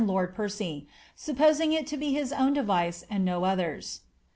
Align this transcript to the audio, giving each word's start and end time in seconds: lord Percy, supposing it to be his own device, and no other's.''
lord 0.03 0.33
Percy, 0.33 0.87
supposing 1.15 1.73
it 1.73 1.85
to 1.85 1.95
be 1.95 2.11
his 2.11 2.33
own 2.33 2.53
device, 2.53 3.05
and 3.07 3.23
no 3.23 3.43
other's.'' 3.43 4.01